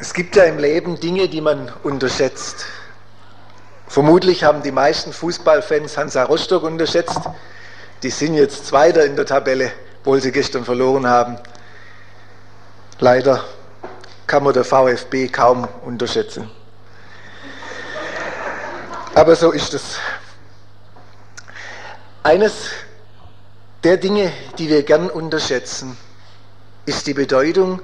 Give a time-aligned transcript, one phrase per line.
[0.00, 2.64] Es gibt ja im Leben Dinge, die man unterschätzt.
[3.86, 7.20] Vermutlich haben die meisten Fußballfans Hansa Rostock unterschätzt.
[8.02, 11.36] Die sind jetzt Zweiter in der Tabelle, obwohl sie gestern verloren haben.
[12.98, 13.44] Leider
[14.26, 16.50] kann man der VfB kaum unterschätzen.
[19.14, 19.98] Aber so ist es.
[22.22, 22.70] Eines
[23.84, 25.98] der Dinge, die wir gern unterschätzen,
[26.86, 27.82] ist die Bedeutung,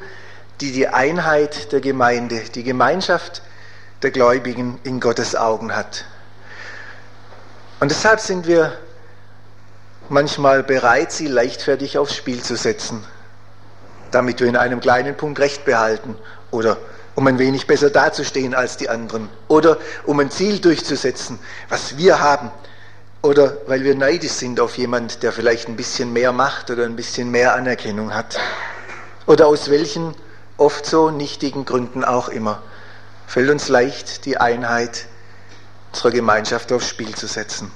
[0.60, 3.42] die die Einheit der Gemeinde, die Gemeinschaft
[4.02, 6.04] der Gläubigen in Gottes Augen hat.
[7.80, 8.76] Und deshalb sind wir
[10.08, 13.04] manchmal bereit, sie leichtfertig aufs Spiel zu setzen,
[14.10, 16.16] damit wir in einem kleinen Punkt Recht behalten
[16.50, 16.78] oder
[17.16, 21.38] um ein wenig besser dazustehen als die anderen oder um ein Ziel durchzusetzen,
[21.68, 22.50] was wir haben
[23.22, 26.94] oder weil wir neidisch sind auf jemand, der vielleicht ein bisschen mehr Macht oder ein
[26.96, 28.38] bisschen mehr Anerkennung hat
[29.26, 30.14] oder aus welchen
[30.56, 32.62] oft so nichtigen Gründen auch immer,
[33.26, 35.06] fällt uns leicht, die Einheit
[35.92, 37.70] unserer Gemeinschaft aufs Spiel zu setzen.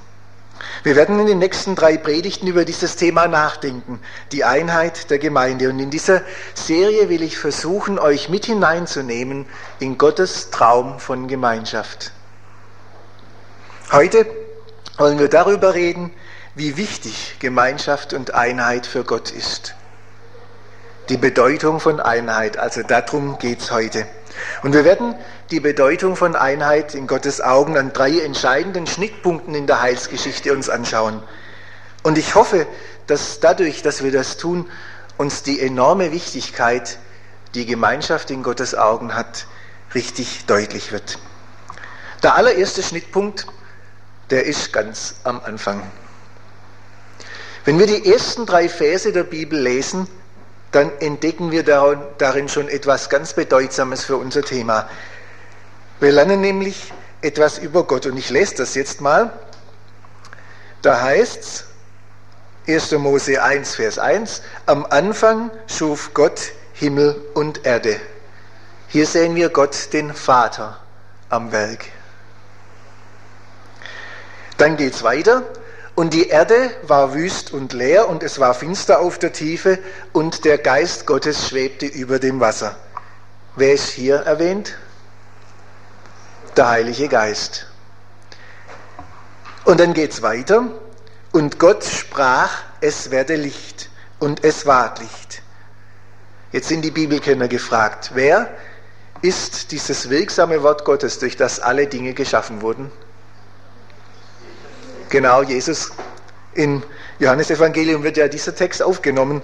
[0.83, 4.01] Wir werden in den nächsten drei Predigten über dieses Thema nachdenken,
[4.33, 5.71] die Einheit der Gemeinde.
[5.71, 6.23] Und in dieser
[6.55, 9.47] Serie will ich versuchen, euch mit hineinzunehmen
[9.79, 12.13] in Gottes Traum von Gemeinschaft.
[13.91, 14.27] Heute
[14.99, 16.13] wollen wir darüber reden,
[16.55, 19.75] wie wichtig Gemeinschaft und Einheit für Gott ist
[21.11, 22.57] die Bedeutung von Einheit.
[22.57, 24.07] Also darum geht es heute.
[24.63, 25.17] Und wir werden
[25.51, 30.71] die Bedeutung von Einheit in Gottes Augen an drei entscheidenden Schnittpunkten in der Heilsgeschichte uns
[30.71, 31.21] anschauen.
[32.05, 32.67] Und ich hoffe,
[33.09, 34.71] dass dadurch, dass wir das tun,
[35.19, 36.99] uns die enorme Wichtigkeit,
[37.55, 39.47] die Gemeinschaft in Gottes Augen hat,
[39.95, 41.19] richtig deutlich wird.
[42.23, 43.47] Der allererste Schnittpunkt,
[44.31, 45.83] der ist ganz am Anfang.
[47.65, 50.07] Wenn wir die ersten drei Verse der Bibel lesen,
[50.73, 54.89] dann entdecken wir darin schon etwas ganz Bedeutsames für unser Thema.
[55.99, 59.33] Wir lernen nämlich etwas über Gott und ich lese das jetzt mal.
[60.83, 61.65] Da heißt es,
[62.67, 62.93] 1.
[62.93, 68.01] Mose 1, Vers 1, am Anfang schuf Gott Himmel und Erde.
[68.89, 70.79] Hier sehen wir Gott, den Vater,
[71.29, 71.87] am Werk.
[74.57, 75.43] Dann geht es weiter.
[76.01, 79.79] Und die Erde war wüst und leer und es war finster auf der Tiefe
[80.15, 82.75] und der Geist Gottes schwebte über dem Wasser.
[83.55, 84.79] Wer ist hier erwähnt?
[86.57, 87.67] Der Heilige Geist.
[89.67, 90.69] Und dann geht es weiter.
[91.33, 93.91] Und Gott sprach, es werde Licht.
[94.19, 95.43] Und es ward Licht.
[96.51, 98.49] Jetzt sind die Bibelkenner gefragt, wer
[99.21, 102.91] ist dieses wirksame Wort Gottes, durch das alle Dinge geschaffen wurden?
[105.11, 105.91] Genau, Jesus
[106.55, 106.85] im
[107.19, 109.43] Johannesevangelium wird ja dieser Text aufgenommen.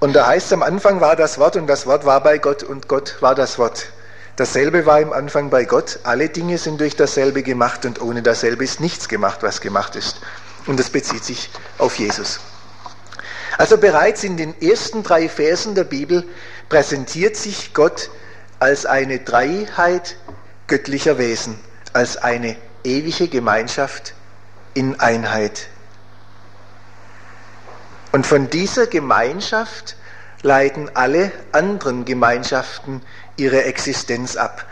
[0.00, 2.64] Und da heißt es, am Anfang war das Wort und das Wort war bei Gott
[2.64, 3.86] und Gott war das Wort.
[4.34, 6.00] Dasselbe war im Anfang bei Gott.
[6.02, 10.20] Alle Dinge sind durch dasselbe gemacht und ohne dasselbe ist nichts gemacht, was gemacht ist.
[10.66, 11.48] Und das bezieht sich
[11.78, 12.40] auf Jesus.
[13.56, 16.24] Also bereits in den ersten drei Versen der Bibel
[16.68, 18.10] präsentiert sich Gott
[18.58, 20.16] als eine Dreiheit
[20.66, 21.56] göttlicher Wesen,
[21.92, 24.14] als eine ewige Gemeinschaft
[24.78, 25.66] in Einheit.
[28.12, 29.96] Und von dieser Gemeinschaft
[30.42, 33.02] leiten alle anderen Gemeinschaften
[33.36, 34.64] ihre Existenz ab.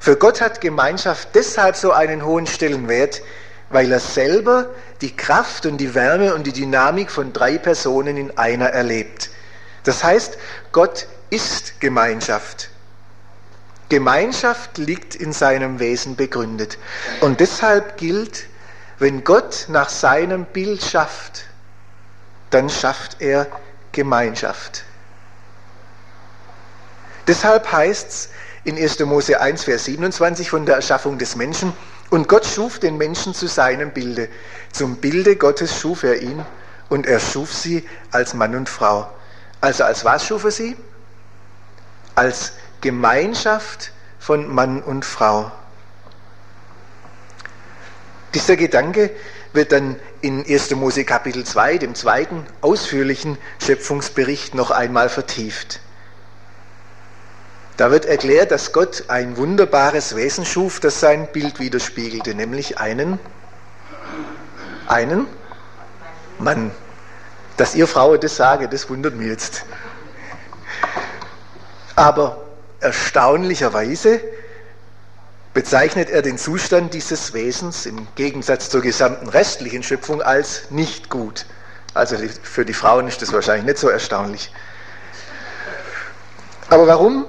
[0.00, 3.22] Für Gott hat Gemeinschaft deshalb so einen hohen Stellenwert,
[3.70, 4.70] weil er selber
[5.00, 9.30] die Kraft und die Wärme und die Dynamik von drei Personen in einer erlebt.
[9.84, 10.36] Das heißt,
[10.72, 12.70] Gott ist Gemeinschaft.
[13.88, 16.76] Gemeinschaft liegt in seinem Wesen begründet.
[17.20, 18.46] Und deshalb gilt,
[18.98, 21.44] wenn Gott nach seinem Bild schafft,
[22.50, 23.46] dann schafft er
[23.92, 24.84] Gemeinschaft.
[27.26, 28.28] Deshalb heißt es
[28.64, 29.00] in 1.
[29.00, 31.72] Mose 1, Vers 27 von der Erschaffung des Menschen,
[32.10, 34.28] und Gott schuf den Menschen zu seinem Bilde.
[34.72, 36.44] Zum Bilde Gottes schuf er ihn
[36.88, 39.10] und er schuf sie als Mann und Frau.
[39.60, 40.76] Also als was schuf er sie?
[42.14, 42.52] Als
[42.82, 43.90] Gemeinschaft
[44.20, 45.50] von Mann und Frau.
[48.34, 49.10] Dieser Gedanke
[49.52, 50.72] wird dann in 1.
[50.72, 55.80] Mose Kapitel 2, dem zweiten ausführlichen Schöpfungsbericht, noch einmal vertieft.
[57.76, 63.20] Da wird erklärt, dass Gott ein wunderbares Wesen schuf, das sein Bild widerspiegelte, nämlich einen,
[64.88, 65.26] einen
[66.38, 66.72] Mann.
[67.56, 69.64] Dass ihr Frau das sage, das wundert mich jetzt.
[71.94, 72.44] Aber
[72.80, 74.20] erstaunlicherweise
[75.54, 81.46] bezeichnet er den Zustand dieses Wesens im Gegensatz zur gesamten restlichen Schöpfung als nicht gut.
[81.94, 84.52] Also für die Frauen ist das wahrscheinlich nicht so erstaunlich.
[86.68, 87.24] Aber warum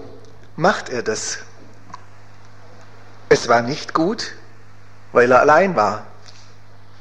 [0.56, 1.38] macht er das?
[3.30, 4.33] Es war nicht gut,
[5.12, 6.07] weil er allein war.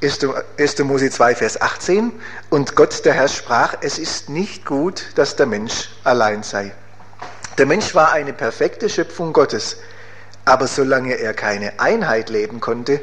[0.01, 0.79] 1.
[0.79, 2.11] Mose 2, Vers 18.
[2.51, 6.75] Und Gott, der Herr, sprach, es ist nicht gut, dass der Mensch allein sei.
[7.57, 9.77] Der Mensch war eine perfekte Schöpfung Gottes,
[10.45, 13.01] aber solange er keine Einheit leben konnte,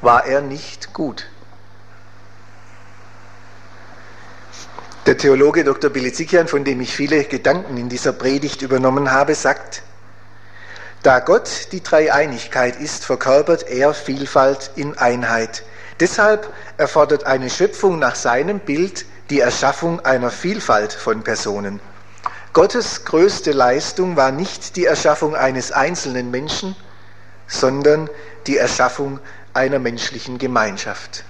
[0.00, 1.26] war er nicht gut.
[5.06, 5.90] Der Theologe Dr.
[5.90, 9.82] Bilizikian, von dem ich viele Gedanken in dieser Predigt übernommen habe, sagt,
[11.02, 15.64] da Gott die Dreieinigkeit ist, verkörpert er Vielfalt in Einheit.
[15.98, 21.80] Deshalb erfordert eine Schöpfung nach seinem Bild die Erschaffung einer Vielfalt von Personen.
[22.52, 26.74] Gottes größte Leistung war nicht die Erschaffung eines einzelnen Menschen,
[27.46, 28.10] sondern
[28.46, 29.20] die Erschaffung
[29.54, 31.24] einer menschlichen Gemeinschaft.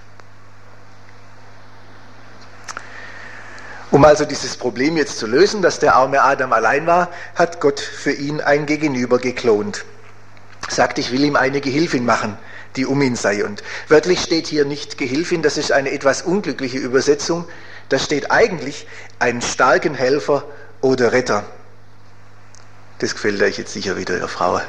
[3.91, 7.79] Um also dieses Problem jetzt zu lösen, dass der arme Adam allein war, hat Gott
[7.79, 9.85] für ihn ein Gegenüber geklont.
[10.69, 12.37] Sagt, ich will ihm eine Gehilfin machen,
[12.77, 13.43] die um ihn sei.
[13.43, 17.45] Und wörtlich steht hier nicht Gehilfin, das ist eine etwas unglückliche Übersetzung.
[17.89, 18.87] Da steht eigentlich
[19.19, 20.45] einen starken Helfer
[20.81, 21.43] oder Retter.
[22.99, 24.61] Das gefällt euch jetzt sicher wieder, ihr Frau.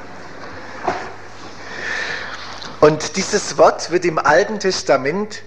[2.81, 5.43] Und dieses Wort wird im Alten Testament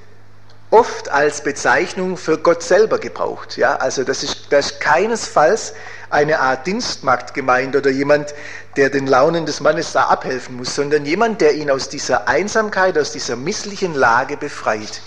[0.71, 3.57] oft als Bezeichnung für Gott selber gebraucht.
[3.57, 5.73] Ja, also das ist, das ist keinesfalls
[6.09, 8.33] eine Art Dienstmagd gemeint oder jemand,
[8.75, 12.97] der den Launen des Mannes da abhelfen muss, sondern jemand, der ihn aus dieser Einsamkeit,
[12.97, 15.01] aus dieser misslichen Lage befreit.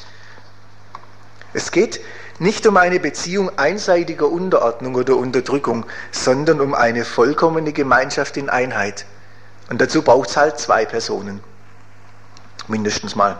[1.55, 2.01] Es geht
[2.39, 9.07] nicht um eine Beziehung einseitiger Unterordnung oder Unterdrückung, sondern um eine vollkommene Gemeinschaft in Einheit.
[9.71, 11.41] Und dazu braucht es halt zwei Personen.
[12.69, 13.39] Mindestens mal.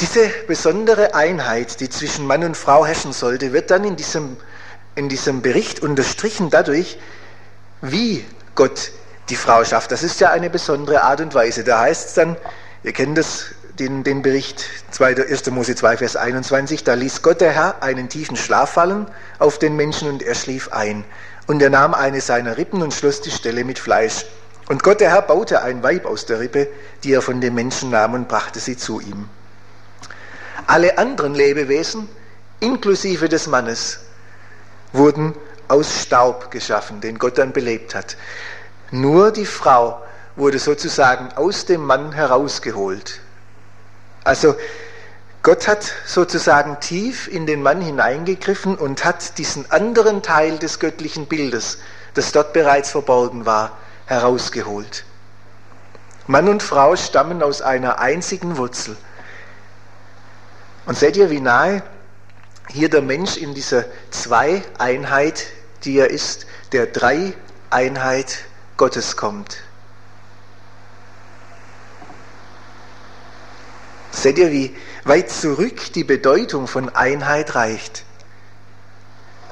[0.00, 4.36] Diese besondere Einheit, die zwischen Mann und Frau herrschen sollte, wird dann in diesem,
[4.94, 6.98] in diesem Bericht unterstrichen dadurch,
[7.80, 8.24] wie
[8.54, 8.90] Gott
[9.28, 9.92] die Frau schafft.
[9.92, 11.64] Das ist ja eine besondere Art und Weise.
[11.64, 12.36] Da heißt es dann,
[12.82, 13.46] ihr kennt das,
[13.78, 14.64] den, den Bericht
[14.98, 15.50] 1.
[15.50, 19.06] Mose 2, Vers 21, da ließ Gott der Herr einen tiefen Schlaf fallen
[19.38, 21.04] auf den Menschen und er schlief ein.
[21.46, 24.26] Und er nahm eine seiner Rippen und schloss die Stelle mit Fleisch.
[24.68, 26.68] Und Gott der Herr baute ein Weib aus der Rippe,
[27.04, 29.28] die er von dem Menschen nahm und brachte sie zu ihm.
[30.66, 32.08] Alle anderen Lebewesen,
[32.58, 34.00] inklusive des Mannes,
[34.92, 35.34] wurden
[35.68, 38.16] aus Staub geschaffen, den Gott dann belebt hat.
[38.90, 40.02] Nur die Frau
[40.34, 43.20] wurde sozusagen aus dem Mann herausgeholt.
[44.26, 44.56] Also
[45.44, 51.26] Gott hat sozusagen tief in den Mann hineingegriffen und hat diesen anderen Teil des göttlichen
[51.26, 51.78] Bildes,
[52.14, 55.04] das dort bereits verborgen war, herausgeholt.
[56.26, 58.96] Mann und Frau stammen aus einer einzigen Wurzel.
[60.86, 61.84] Und seht ihr, wie nahe
[62.68, 65.46] hier der Mensch in dieser Zwei-Einheit,
[65.84, 68.38] die er ist, der Drei-Einheit
[68.76, 69.58] Gottes kommt.
[74.16, 74.74] Seht ihr, wie
[75.04, 78.06] weit zurück die Bedeutung von Einheit reicht?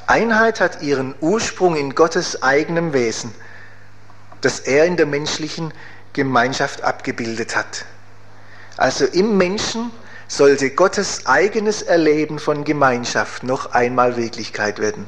[0.06, 3.34] Einheit hat ihren Ursprung in Gottes eigenem Wesen,
[4.40, 5.74] das er in der menschlichen
[6.14, 7.84] Gemeinschaft abgebildet hat.
[8.78, 9.90] Also im Menschen
[10.28, 15.06] sollte Gottes eigenes Erleben von Gemeinschaft noch einmal Wirklichkeit werden.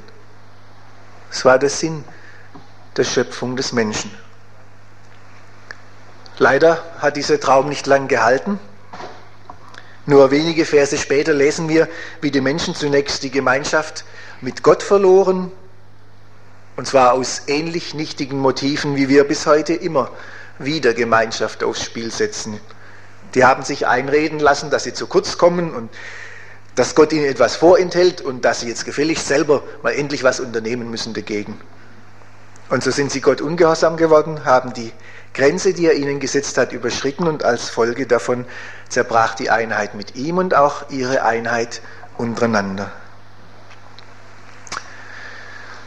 [1.31, 2.05] Das war der Sinn
[2.99, 4.11] der Schöpfung des Menschen.
[6.37, 8.61] Leider hat dieser Traum nicht lang gehalten.
[10.07, 11.89] Nur wenige Verse später lesen wir,
[12.21, 14.05] wie die Menschen zunächst die Gemeinschaft
[14.41, 15.51] mit Gott verloren,
[16.77, 20.11] und zwar aus ähnlich nichtigen Motiven, wie wir bis heute immer
[20.59, 22.61] wieder Gemeinschaft aufs Spiel setzen.
[23.35, 25.91] Die haben sich einreden lassen, dass sie zu kurz kommen und
[26.77, 30.91] dass Gott ihnen etwas vorenthält und dass sie jetzt gefälligst selber mal endlich was unternehmen
[30.91, 31.59] müssen dagegen.
[32.69, 34.93] Und so sind sie Gott ungehorsam geworden, haben die
[35.37, 38.47] Grenze, die er ihnen gesetzt hat, überschritten und als Folge davon
[38.89, 41.83] zerbrach die Einheit mit ihm und auch ihre Einheit
[42.17, 42.91] untereinander.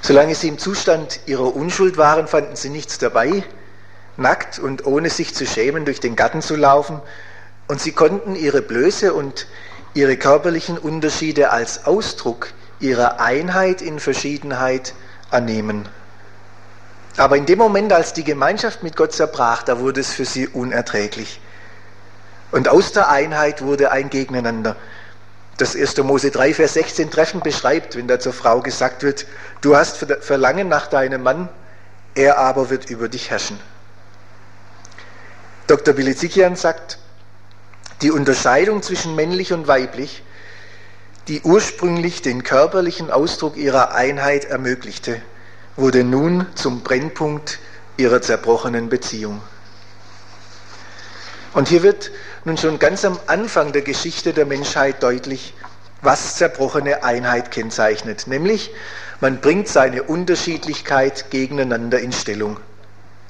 [0.02, 3.44] Solange sie im Zustand ihrer Unschuld waren, fanden sie nichts dabei,
[4.18, 7.02] nackt und ohne sich zu schämen durch den Garten zu laufen,
[7.68, 9.48] und sie konnten ihre Blöße und
[9.96, 14.94] ihre körperlichen Unterschiede als Ausdruck ihrer Einheit in Verschiedenheit
[15.32, 15.90] annehmen.
[17.18, 20.48] Aber in dem Moment, als die Gemeinschaft mit Gott zerbrach, da wurde es für sie
[20.48, 21.42] unerträglich.
[22.52, 24.76] Und aus der Einheit wurde ein Gegeneinander.
[25.58, 25.98] Das 1.
[25.98, 29.26] Mose 3, Vers 16 treffend beschreibt, wenn da zur Frau gesagt wird,
[29.62, 31.50] du hast Verlangen nach deinem Mann,
[32.16, 33.60] er aber wird über dich herrschen.
[35.68, 35.94] Dr.
[35.94, 36.98] Bilizikian sagt,
[38.02, 40.24] die Unterscheidung zwischen männlich und weiblich,
[41.28, 45.22] die ursprünglich den körperlichen Ausdruck ihrer Einheit ermöglichte,
[45.80, 47.60] wurde nun zum Brennpunkt
[47.98, 49.42] ihrer zerbrochenen Beziehung.
[51.54, 52.12] Und hier wird
[52.46, 55.54] nun schon ganz am Anfang der Geschichte der Menschheit deutlich,
[56.02, 58.72] was zerbrochene Einheit kennzeichnet, nämlich
[59.22, 62.58] man bringt seine Unterschiedlichkeit gegeneinander in Stellung,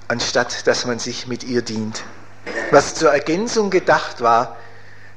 [0.08, 2.04] anstatt dass man sich mit ihr dient.
[2.72, 4.58] Was zur Ergänzung gedacht war,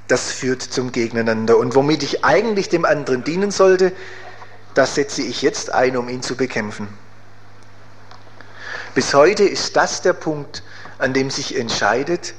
[0.09, 1.57] das führt zum Gegeneinander.
[1.59, 3.93] Und womit ich eigentlich dem anderen dienen sollte,
[4.75, 6.89] das setze ich jetzt ein, um ihn zu bekämpfen.
[8.95, 10.63] Bis heute ist das der Punkt,
[10.99, 12.35] an dem sich entscheidet,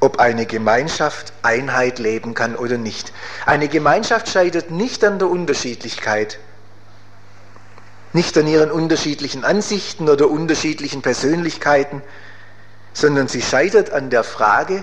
[0.00, 3.12] ob eine Gemeinschaft Einheit leben kann oder nicht.
[3.46, 6.38] Eine Gemeinschaft scheitert nicht an der Unterschiedlichkeit,
[8.12, 12.02] nicht an ihren unterschiedlichen Ansichten oder unterschiedlichen Persönlichkeiten,
[12.92, 14.82] sondern sie scheitert an der Frage,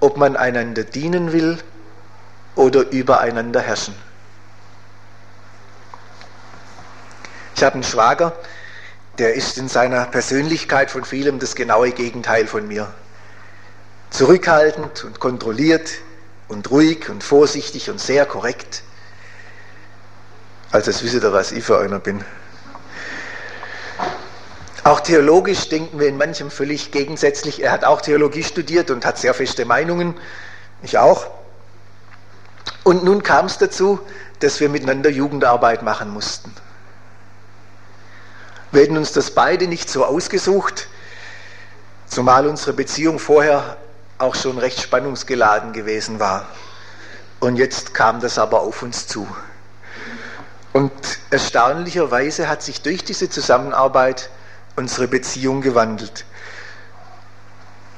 [0.00, 1.58] ob man einander dienen will
[2.56, 3.94] oder übereinander herrschen.
[7.54, 8.36] Ich habe einen Schwager,
[9.18, 12.92] der ist in seiner Persönlichkeit von vielem das genaue Gegenteil von mir
[14.10, 15.90] zurückhaltend und kontrolliert
[16.48, 18.82] und ruhig und vorsichtig und sehr korrekt.
[20.70, 22.24] Also, das wisst ihr, was ich für einer bin.
[24.84, 27.62] Auch theologisch denken wir in manchem völlig gegensätzlich.
[27.62, 30.14] Er hat auch Theologie studiert und hat sehr feste Meinungen.
[30.82, 31.26] Ich auch.
[32.84, 34.00] Und nun kam es dazu,
[34.40, 36.54] dass wir miteinander Jugendarbeit machen mussten.
[38.70, 40.88] Wir hätten uns das beide nicht so ausgesucht,
[42.06, 43.78] zumal unsere Beziehung vorher
[44.18, 46.46] auch schon recht spannungsgeladen gewesen war.
[47.40, 49.26] Und jetzt kam das aber auf uns zu.
[50.74, 50.92] Und
[51.30, 54.28] erstaunlicherweise hat sich durch diese Zusammenarbeit
[54.76, 56.26] unsere Beziehung gewandelt,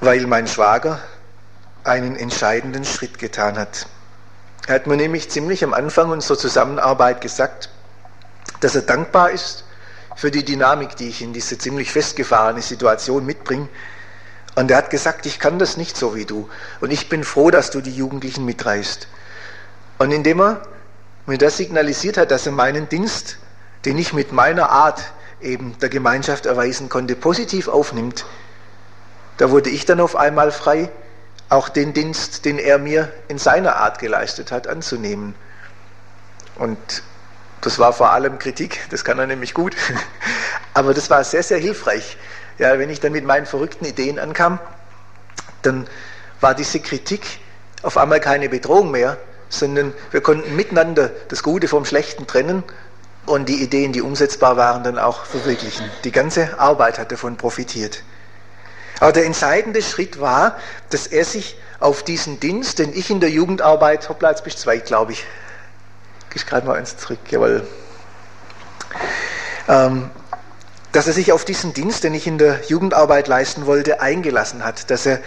[0.00, 1.00] weil mein Schwager
[1.82, 3.86] einen entscheidenden Schritt getan hat.
[4.68, 7.70] Er hat mir nämlich ziemlich am Anfang unserer Zusammenarbeit gesagt,
[8.60, 9.64] dass er dankbar ist
[10.20, 13.68] für die Dynamik, die ich in diese ziemlich festgefahrene Situation mitbringe,
[14.54, 16.50] und er hat gesagt, ich kann das nicht so wie du.
[16.82, 19.08] Und ich bin froh, dass du die Jugendlichen mitreißt.
[19.96, 20.60] Und indem er
[21.24, 23.38] mir das signalisiert hat, dass er meinen Dienst,
[23.86, 25.00] den ich mit meiner Art
[25.40, 28.26] eben der Gemeinschaft erweisen konnte, positiv aufnimmt,
[29.38, 30.90] da wurde ich dann auf einmal frei,
[31.48, 35.34] auch den Dienst, den er mir in seiner Art geleistet hat, anzunehmen.
[36.56, 36.76] Und
[37.60, 39.76] das war vor allem Kritik, das kann er nämlich gut,
[40.74, 42.16] aber das war sehr, sehr hilfreich,
[42.58, 44.58] ja, wenn ich dann mit meinen verrückten Ideen ankam,
[45.62, 45.86] dann
[46.40, 47.40] war diese Kritik
[47.82, 49.16] auf einmal keine Bedrohung mehr,
[49.48, 52.62] sondern wir konnten miteinander das Gute vom Schlechten trennen
[53.26, 55.90] und die Ideen, die umsetzbar waren, dann auch verwirklichen.
[56.04, 58.02] Die ganze Arbeit hat davon profitiert.
[59.00, 60.58] Aber der entscheidende Schritt war,
[60.90, 64.78] dass er sich auf diesen Dienst, den ich in der Jugendarbeit, hoppla, jetzt bist zwei,
[64.78, 65.24] glaube ich.
[66.34, 67.66] Ich schreibe mal eins zurück, jawohl.
[69.68, 70.10] Ähm,
[70.92, 74.90] dass er sich auf diesen Dienst, den ich in der Jugendarbeit leisten wollte, eingelassen hat,
[74.90, 75.20] dass er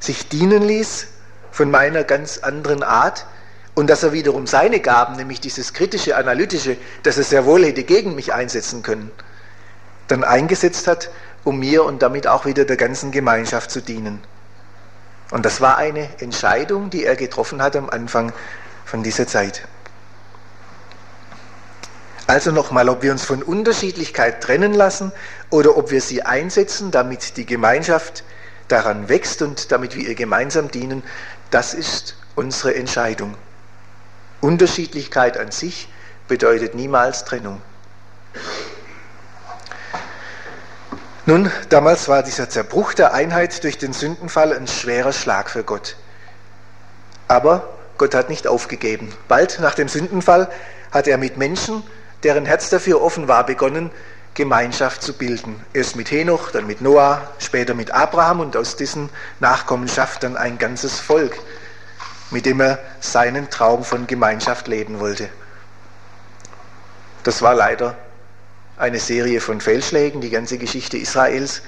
[0.00, 1.08] sich dienen ließ
[1.50, 3.26] von meiner ganz anderen Art
[3.74, 7.84] und dass er wiederum seine Gaben, nämlich dieses kritische, analytische, das er sehr wohl hätte
[7.84, 9.10] gegen mich einsetzen können,
[10.08, 11.10] dann eingesetzt hat,
[11.42, 14.20] um mir und damit auch wieder der ganzen Gemeinschaft zu dienen.
[15.30, 18.32] Und das war eine Entscheidung, die er getroffen hat am Anfang
[18.84, 19.66] von dieser Zeit.
[22.26, 25.12] Also nochmal, ob wir uns von Unterschiedlichkeit trennen lassen
[25.50, 28.24] oder ob wir sie einsetzen, damit die Gemeinschaft
[28.68, 31.02] daran wächst und damit wir ihr gemeinsam dienen,
[31.50, 33.34] das ist unsere Entscheidung.
[34.40, 35.88] Unterschiedlichkeit an sich
[36.26, 37.60] bedeutet niemals Trennung.
[41.26, 45.96] Nun, damals war dieser Zerbruch der Einheit durch den Sündenfall ein schwerer Schlag für Gott.
[47.28, 49.10] Aber Gott hat nicht aufgegeben.
[49.28, 50.50] Bald nach dem Sündenfall
[50.90, 51.82] hat er mit Menschen
[52.24, 53.90] deren Herz dafür offen war, begonnen,
[54.34, 55.64] Gemeinschaft zu bilden.
[55.72, 60.58] Erst mit Henoch, dann mit Noah, später mit Abraham und aus diesen Nachkommenschaft dann ein
[60.58, 61.38] ganzes Volk,
[62.30, 65.28] mit dem er seinen Traum von Gemeinschaft leben wollte.
[67.22, 67.96] Das war leider
[68.76, 71.62] eine Serie von Fehlschlägen, die ganze Geschichte Israels.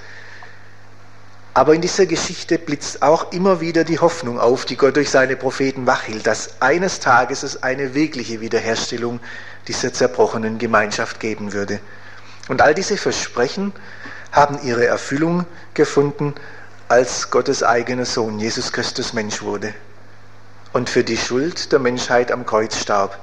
[1.55, 5.37] Aber in dieser Geschichte blitzt auch immer wieder die Hoffnung auf, die Gott durch seine
[5.37, 9.21] Propheten wachhielt, dass eines Tages es eine wirkliche Wiederherstellung
[9.69, 11.81] dieser zerbrochenen Gemeinschaft geben würde.
[12.49, 13.73] Und all diese Versprechen
[14.33, 16.35] haben ihre Erfüllung gefunden,
[16.89, 19.75] als Gottes eigener Sohn Jesus Christus Mensch wurde
[20.73, 23.19] und für die Schuld der Menschheit am Kreuz starb.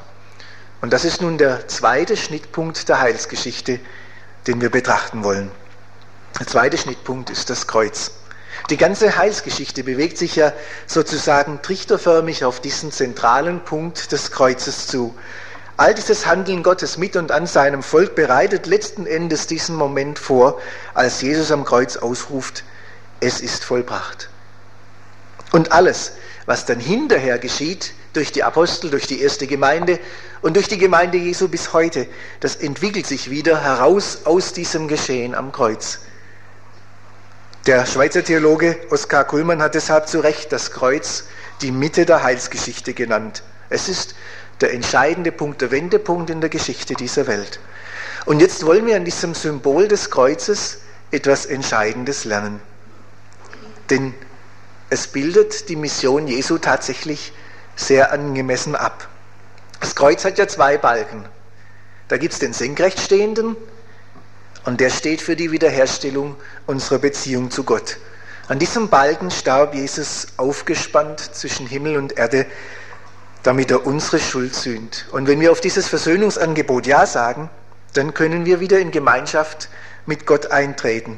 [0.82, 3.80] Und das ist nun der zweite Schnittpunkt der Heilsgeschichte,
[4.48, 5.50] den wir betrachten wollen.
[6.40, 8.12] Der zweite Schnittpunkt ist das Kreuz.
[8.70, 10.52] Die ganze Heilsgeschichte bewegt sich ja
[10.88, 15.16] sozusagen trichterförmig auf diesen zentralen Punkt des Kreuzes zu.
[15.76, 20.60] All dieses Handeln Gottes mit und an seinem Volk bereitet letzten Endes diesen Moment vor,
[20.94, 22.64] als Jesus am Kreuz ausruft,
[23.20, 24.30] es ist vollbracht.
[25.52, 26.14] Und alles,
[26.46, 30.00] was dann hinterher geschieht, durch die Apostel, durch die erste Gemeinde
[30.42, 32.08] und durch die Gemeinde Jesu bis heute,
[32.40, 36.00] das entwickelt sich wieder heraus aus diesem Geschehen am Kreuz.
[37.66, 41.24] Der Schweizer Theologe Oskar Kuhlmann hat deshalb zu Recht das Kreuz
[41.62, 43.42] die Mitte der Heilsgeschichte genannt.
[43.70, 44.14] Es ist
[44.62, 47.60] der entscheidende Punkt, der Wendepunkt in der Geschichte dieser Welt.
[48.26, 50.80] Und jetzt wollen wir an diesem Symbol des Kreuzes
[51.12, 52.62] etwas Entscheidendes lernen.
[53.90, 54.14] Denn
[54.90, 57.34] es bildet die Mission Jesu tatsächlich
[57.76, 59.08] sehr angemessen ab.
[59.80, 61.26] Das Kreuz hat ja zwei Balken.
[62.08, 63.56] Da gibt es den senkrecht stehenden
[64.66, 66.36] und der steht für die Wiederherstellung
[66.68, 67.98] unserer Beziehung zu Gott.
[68.48, 72.46] An diesem Balken starb Jesus aufgespannt zwischen Himmel und Erde,
[73.44, 75.06] damit er unsere Schuld sühnt.
[75.12, 77.50] Und wenn wir auf dieses Versöhnungsangebot Ja sagen,
[77.94, 79.70] dann können wir wieder in Gemeinschaft
[80.06, 81.18] mit Gott eintreten.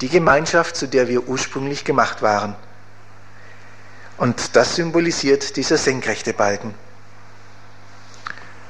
[0.00, 2.56] Die Gemeinschaft, zu der wir ursprünglich gemacht waren.
[4.16, 6.74] Und das symbolisiert dieser senkrechte Balken.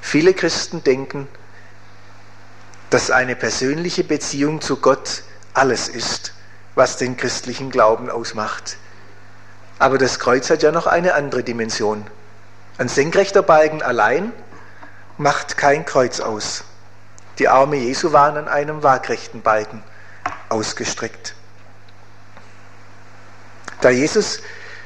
[0.00, 1.28] Viele Christen denken,
[2.90, 5.22] dass eine persönliche Beziehung zu Gott
[5.54, 6.34] alles ist,
[6.74, 8.76] was den christlichen Glauben ausmacht.
[9.78, 12.04] Aber das Kreuz hat ja noch eine andere Dimension.
[12.80, 14.32] Ein senkrechter Balken allein
[15.18, 16.64] macht kein Kreuz aus.
[17.38, 19.82] Die Arme Jesu waren an einem waagrechten Balken
[20.48, 21.34] ausgestreckt.
[23.82, 24.40] Da Jesus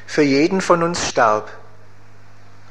[0.05, 1.49] für jeden von uns starb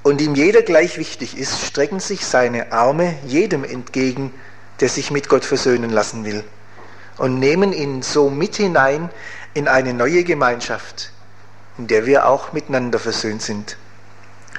[0.03, 4.31] und ihm jeder gleich wichtig ist, strecken sich seine Arme jedem entgegen,
[4.81, 6.45] der sich mit Gott versöhnen lassen will
[7.17, 9.09] und nehmen ihn so mit hinein
[9.55, 11.13] in eine neue Gemeinschaft,
[11.79, 13.79] in der wir auch miteinander versöhnt sind.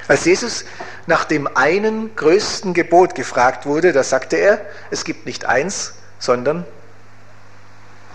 [0.08, 0.66] Als Jesus
[1.08, 6.66] nach dem einen größten Gebot gefragt wurde, da sagte er, es gibt nicht eins, sondern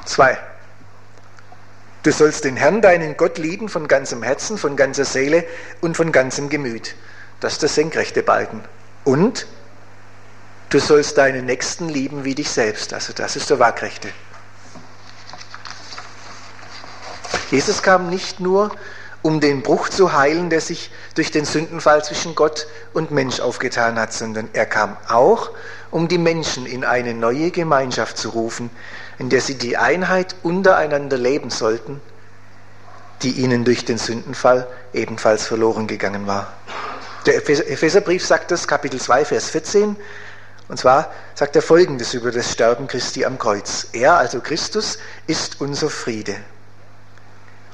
[0.05, 0.39] zwei.
[2.03, 5.45] Du sollst den Herrn, deinen Gott, lieben von ganzem Herzen, von ganzer Seele
[5.81, 6.95] und von ganzem Gemüt.
[7.41, 8.63] Das ist der senkrechte Balken.
[9.05, 9.47] Und
[10.71, 12.95] Du sollst deinen Nächsten lieben wie dich selbst.
[12.95, 14.09] Also das ist der Waagrechte.
[17.51, 18.71] Jesus kam nicht nur,
[19.23, 23.99] um den Bruch zu heilen, der sich durch den Sündenfall zwischen Gott und Mensch aufgetan
[23.99, 25.51] hat, sondern er kam auch,
[25.91, 28.71] um die Menschen in eine neue Gemeinschaft zu rufen,
[29.19, 32.01] in der sie die Einheit untereinander leben sollten,
[33.23, 36.55] die ihnen durch den Sündenfall ebenfalls verloren gegangen war.
[37.27, 39.97] Der Epheserbrief sagt das, Kapitel 2, Vers 14,
[40.69, 43.89] und zwar sagt er Folgendes über das Sterben Christi am Kreuz.
[43.93, 46.37] Er, also Christus, ist unser Friede.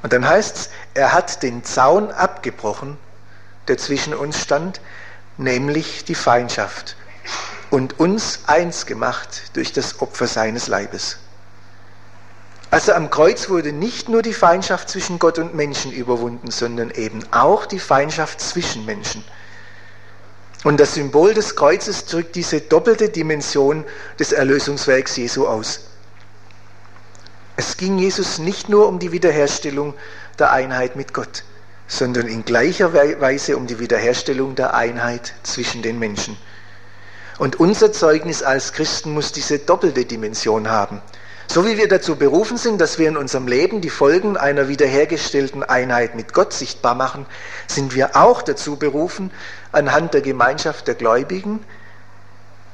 [0.03, 2.97] Und dann heißt es, er hat den Zaun abgebrochen,
[3.69, 4.81] der zwischen uns stand,
[5.37, 6.97] nämlich die Feindschaft,
[7.71, 11.19] und uns eins gemacht durch das Opfer seines Leibes.
[12.71, 17.25] Also am Kreuz wurde nicht nur die Feindschaft zwischen Gott und Menschen überwunden, sondern eben
[17.33, 19.25] auch die Feindschaft zwischen Menschen.
[20.65, 23.85] Und das Symbol des Kreuzes drückt diese doppelte Dimension
[24.19, 25.81] des Erlösungswerks Jesu aus.
[27.59, 29.95] Es ging Jesus nicht nur um die Wiederherstellung
[30.39, 31.43] der Einheit mit Gott,
[31.89, 36.37] sondern in gleicher Weise um die Wiederherstellung der Einheit zwischen den Menschen.
[37.39, 41.01] Und unser Zeugnis als Christen muss diese doppelte Dimension haben.
[41.49, 45.63] So wie wir dazu berufen sind, dass wir in unserem Leben die Folgen einer wiederhergestellten
[45.63, 47.25] Einheit mit Gott sichtbar machen,
[47.69, 49.31] sind wir auch dazu berufen,
[49.73, 51.65] anhand der Gemeinschaft der Gläubigen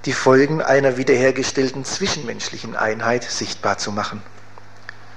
[0.06, 4.20] die Folgen einer wiederhergestellten zwischenmenschlichen Einheit sichtbar zu machen.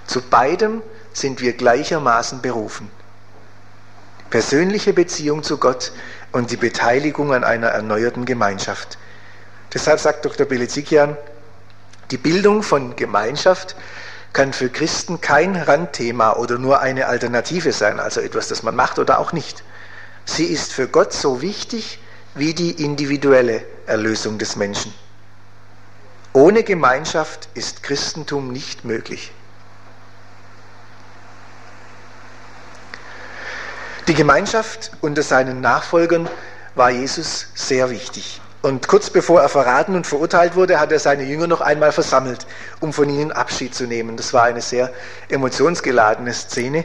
[0.08, 0.82] Zu beidem
[1.14, 2.90] sind wir gleichermaßen berufen.
[4.30, 5.92] Persönliche Beziehung zu Gott
[6.32, 8.98] und die Beteiligung an einer erneuerten Gemeinschaft.
[9.74, 10.46] Deshalb sagt Dr.
[10.46, 11.18] Belezikian,
[12.12, 13.76] die Bildung von Gemeinschaft
[14.34, 19.00] kann für Christen kein Randthema oder nur eine Alternative sein, also etwas, das man macht
[19.00, 19.64] oder auch nicht.
[20.26, 22.00] Sie ist für Gott so wichtig
[22.36, 24.94] wie die individuelle Erlösung des Menschen.
[26.34, 29.32] Ohne Gemeinschaft ist Christentum nicht möglich.
[34.08, 36.30] Die Gemeinschaft unter seinen Nachfolgern
[36.76, 38.40] war Jesus sehr wichtig.
[38.62, 42.46] Und kurz bevor er verraten und verurteilt wurde, hat er seine Jünger noch einmal versammelt,
[42.80, 44.16] um von ihnen Abschied zu nehmen.
[44.16, 44.92] Das war eine sehr
[45.30, 46.84] emotionsgeladene Szene.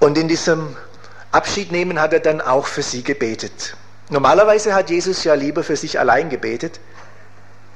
[0.00, 0.76] Und in diesem
[1.32, 3.76] Abschied nehmen hat er dann auch für sie gebetet.
[4.10, 6.80] Normalerweise hat Jesus ja lieber für sich allein gebetet,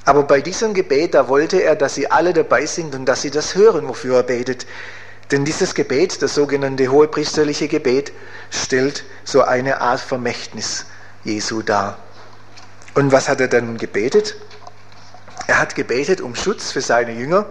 [0.04, 3.30] aber bei diesem Gebet, da wollte er, dass sie alle dabei sind und dass sie
[3.30, 4.66] das hören, wofür er betet.
[5.32, 8.12] Denn dieses Gebet, das sogenannte hohepriesterliche Gebet,
[8.50, 10.86] stellt so eine Art Vermächtnis
[11.24, 11.98] Jesu dar.
[12.94, 14.36] Und was hat er dann gebetet?
[15.46, 17.46] Er hat gebetet um Schutz für seine Jünger,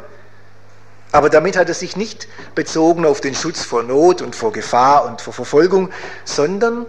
[1.11, 5.05] Aber damit hat er sich nicht bezogen auf den Schutz vor Not und vor Gefahr
[5.05, 5.89] und vor Verfolgung,
[6.23, 6.85] sondern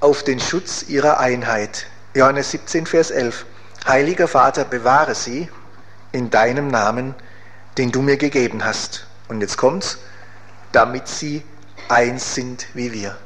[0.00, 1.86] auf den Schutz ihrer Einheit.
[2.14, 3.46] Johannes 17, Vers 11.
[3.86, 5.48] Heiliger Vater, bewahre sie
[6.10, 7.14] in deinem Namen,
[7.78, 9.06] den du mir gegeben hast.
[9.30, 9.98] Und jetzt kommt's,
[10.72, 11.44] damit sie
[11.88, 13.16] eins sind wie wir.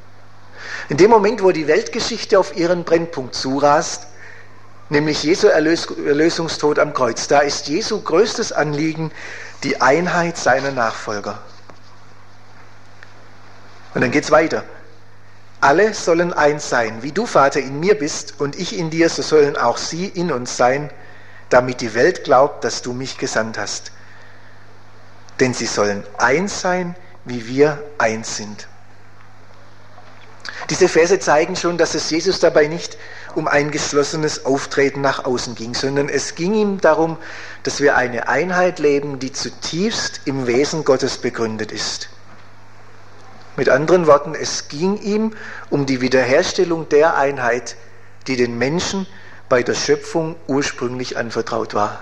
[0.87, 4.05] In dem Moment, wo die Weltgeschichte auf ihren Brennpunkt zurast,
[4.89, 9.11] nämlich Jesu Erlös Erlösungstod am Kreuz, da ist Jesu größtes Anliegen
[9.63, 11.39] die Einheit seiner Nachfolger.
[13.95, 14.63] Und dann geht es weiter.
[15.59, 19.23] Alle sollen eins sein, wie du, Vater, in mir bist und ich in dir, so
[19.23, 20.91] sollen auch sie in uns sein,
[21.49, 23.91] damit die Welt glaubt, dass du mich gesandt hast.
[25.39, 26.95] Denn sie sollen eins sein,
[27.25, 28.67] wie wir eins sind.
[30.69, 32.97] Diese Verse zeigen schon, dass es Jesus dabei nicht
[33.35, 37.17] um ein geschlossenes Auftreten nach außen ging, sondern es ging ihm darum,
[37.63, 42.09] dass wir eine Einheit leben, die zutiefst im Wesen Gottes begründet ist.
[43.57, 45.33] Mit anderen Worten, es ging ihm
[45.69, 47.75] um die Wiederherstellung der Einheit,
[48.27, 49.05] die den Menschen
[49.49, 52.01] bei der Schöpfung ursprünglich anvertraut war.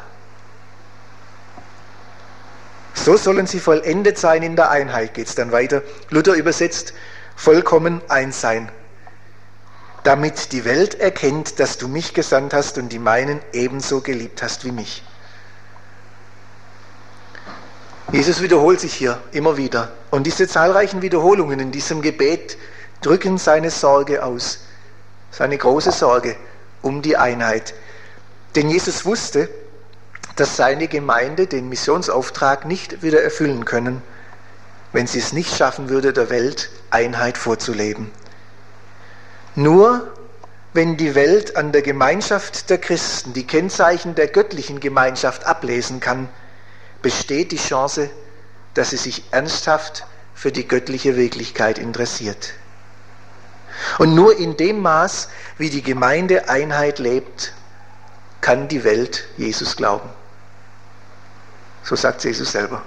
[3.04, 5.82] So sollen sie vollendet sein in der Einheit, geht es dann weiter.
[6.10, 6.94] Luther übersetzt,
[7.36, 8.72] vollkommen eins sein,
[10.06, 14.64] damit die Welt erkennt, dass du mich gesandt hast und die meinen ebenso geliebt hast
[14.64, 15.04] wie mich.
[18.14, 19.92] Jesus wiederholt sich hier immer wieder.
[20.10, 22.58] Und diese zahlreichen Wiederholungen in diesem Gebet
[23.02, 24.60] drücken seine Sorge aus,
[25.30, 26.38] seine große Sorge
[26.82, 27.74] um die Einheit.
[28.56, 29.50] Denn Jesus wusste,
[30.36, 34.02] dass seine Gemeinde den Missionsauftrag nicht wieder erfüllen können,
[34.92, 38.12] wenn sie es nicht schaffen würde, der Welt Einheit vorzuleben.
[39.56, 40.12] Nur
[40.74, 46.30] wenn die Welt an der Gemeinschaft der Christen die Kennzeichen der göttlichen Gemeinschaft ablesen kann,
[47.04, 48.10] besteht die Chance,
[48.74, 52.54] dass sie sich ernsthaft für die göttliche Wirklichkeit interessiert.
[54.00, 57.54] Und nur in dem Maß, wie die Gemeinde Einheit lebt,
[58.42, 60.10] kann die Welt Jesus glauben.
[61.84, 62.82] So sagt Jesus selber.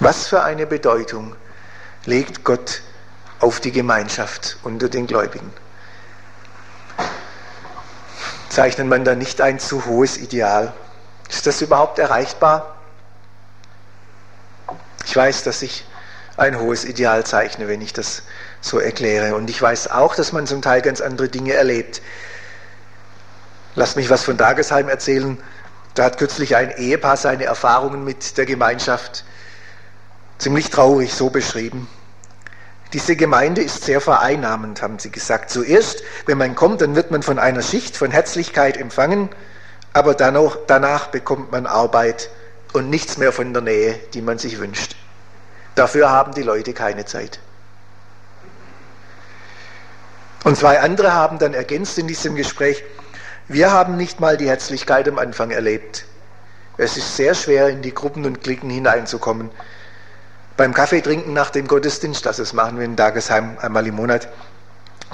[0.00, 1.34] Was für eine Bedeutung
[2.04, 2.82] legt Gott
[3.40, 5.52] auf die Gemeinschaft unter den Gläubigen?
[8.48, 10.72] Zeichnet man da nicht ein zu hohes Ideal?
[11.28, 12.76] Ist das überhaupt erreichbar?
[15.04, 15.84] Ich weiß, dass ich
[16.36, 18.22] ein hohes Ideal zeichne, wenn ich das
[18.60, 19.34] so erkläre.
[19.34, 22.00] Und ich weiß auch, dass man zum Teil ganz andere Dinge erlebt.
[23.74, 25.38] Lass mich was von Dagesheim erzählen.
[25.94, 29.24] Da hat kürzlich ein Ehepaar seine Erfahrungen mit der Gemeinschaft
[30.38, 31.88] ziemlich traurig so beschrieben.
[32.92, 35.50] Diese Gemeinde ist sehr vereinnahmend, haben sie gesagt.
[35.50, 39.28] Zuerst, wenn man kommt, dann wird man von einer Schicht von Herzlichkeit empfangen,
[39.92, 42.30] aber danach, danach bekommt man Arbeit
[42.72, 44.96] und nichts mehr von der Nähe, die man sich wünscht.
[45.74, 47.40] Dafür haben die Leute keine Zeit.
[50.44, 52.82] Und zwei andere haben dann ergänzt in diesem Gespräch,
[53.48, 56.04] wir haben nicht mal die Herzlichkeit am Anfang erlebt.
[56.76, 59.50] Es ist sehr schwer, in die Gruppen und Klicken hineinzukommen
[60.58, 64.28] beim Kaffeetrinken nach dem Gottesdienst, also das machen wir in Dagesheim einmal im Monat,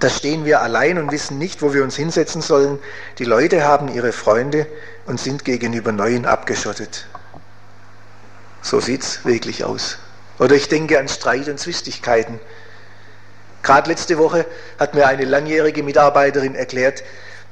[0.00, 2.78] da stehen wir allein und wissen nicht, wo wir uns hinsetzen sollen.
[3.18, 4.66] Die Leute haben ihre Freunde
[5.06, 7.06] und sind gegenüber Neuen abgeschottet.
[8.62, 9.98] So sieht es wirklich aus.
[10.38, 12.40] Oder ich denke an Streit und Zwistigkeiten.
[13.62, 14.46] Gerade letzte Woche
[14.80, 17.04] hat mir eine langjährige Mitarbeiterin erklärt,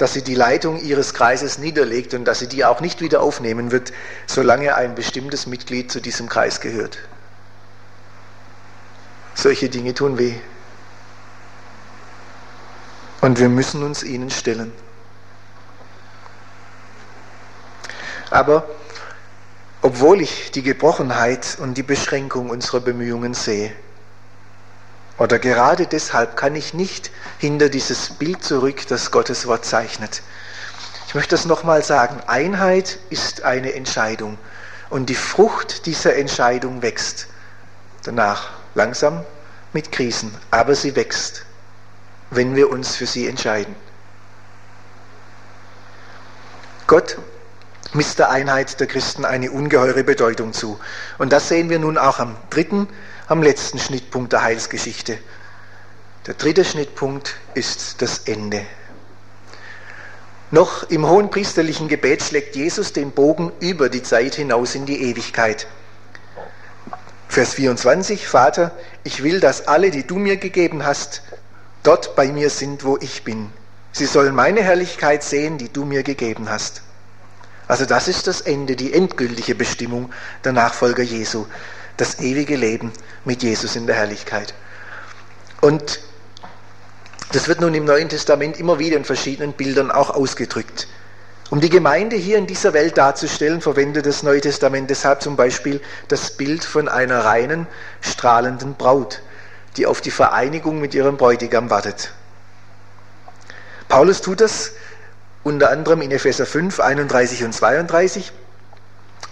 [0.03, 3.71] dass sie die Leitung ihres Kreises niederlegt und dass sie die auch nicht wieder aufnehmen
[3.71, 3.93] wird,
[4.27, 6.99] solange ein bestimmtes Mitglied zu diesem Kreis gehört.
[9.37, 10.35] Solche Dinge tun weh.
[13.21, 14.73] Und wir müssen uns ihnen stellen.
[18.29, 18.69] Aber
[19.83, 23.71] obwohl ich die Gebrochenheit und die Beschränkung unserer Bemühungen sehe,
[25.19, 30.23] oder gerade deshalb kann ich nicht hinter dieses Bild zurück, das Gottes Wort zeichnet.
[31.07, 32.21] Ich möchte das nochmal sagen.
[32.27, 34.39] Einheit ist eine Entscheidung
[34.89, 37.27] und die Frucht dieser Entscheidung wächst
[38.03, 39.25] danach langsam
[39.73, 41.45] mit Krisen, aber sie wächst,
[42.31, 43.75] wenn wir uns für sie entscheiden.
[46.87, 47.19] Gott
[47.95, 50.81] misst der Einheit der Christen eine ungeheure Bedeutung zu.
[51.19, 52.89] Und das sehen wir nun auch am dritten,
[53.33, 55.17] am letzten Schnittpunkt der Heilsgeschichte.
[56.27, 58.61] Der dritte Schnittpunkt ist das Ende.
[60.51, 65.01] Noch im hohen priesterlichen Gebet schlägt Jesus den Bogen über die Zeit hinaus in die
[65.03, 65.67] Ewigkeit.
[67.27, 68.71] Vers 24, Vater,
[69.03, 71.23] ich will, dass alle, die du mir gegeben hast,
[71.83, 73.51] dort bei mir sind, wo ich bin.
[73.93, 76.83] Sie sollen meine Herrlichkeit sehen, die du mir gegeben hast.
[77.67, 80.13] Also das ist das Ende, die endgültige Bestimmung
[80.45, 81.47] der Nachfolger Jesu,
[81.97, 82.93] das ewige Leben
[83.25, 84.55] mit Jesus in der Herrlichkeit.
[85.61, 86.01] Und
[87.33, 90.89] das wird nun im Neuen Testament immer wieder in verschiedenen Bildern auch ausgedrückt.
[91.51, 95.81] Um die Gemeinde hier in dieser Welt darzustellen, verwendet das Neue Testament deshalb zum Beispiel
[96.09, 97.67] das Bild von einer reinen,
[98.01, 99.21] strahlenden Braut,
[99.77, 102.13] die auf die Vereinigung mit ihrem Bräutigam wartet.
[103.89, 104.73] Paulus tut das
[105.43, 108.33] unter anderem in Epheser 5, 31 und 32.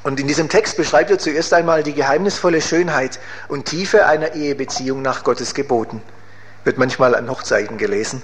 [0.03, 5.03] Und in diesem Text beschreibt er zuerst einmal die geheimnisvolle Schönheit und Tiefe einer Ehebeziehung
[5.03, 6.03] nach Gottes Geboten.
[6.64, 8.22] Wird manchmal an Hochzeiten gelesen.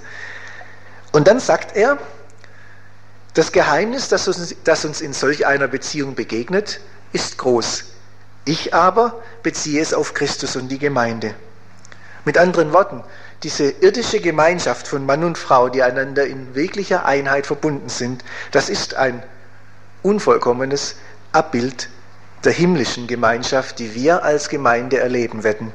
[1.12, 1.98] Und dann sagt er,
[3.34, 6.80] das Geheimnis, das uns, das uns in solch einer Beziehung begegnet,
[7.12, 7.84] ist groß.
[8.46, 11.34] Ich aber beziehe es auf Christus und die Gemeinde.
[12.24, 13.04] Mit anderen Worten,
[13.42, 18.70] diese irdische Gemeinschaft von Mann und Frau, die einander in wirklicher Einheit verbunden sind, das
[18.70, 19.22] ist ein
[20.02, 20.96] unvollkommenes
[21.36, 21.90] Abbild
[22.44, 25.70] der himmlischen Gemeinschaft, die wir als Gemeinde erleben werden,